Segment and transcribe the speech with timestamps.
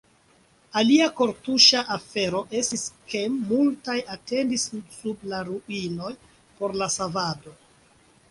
[0.79, 4.65] Alia kortuŝa afero estis, ke multaj atendis
[5.01, 6.11] sub la ruinoj
[6.63, 7.55] por la savado.